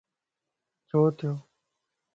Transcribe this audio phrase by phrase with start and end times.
[0.87, 1.31] ڇو ٿيو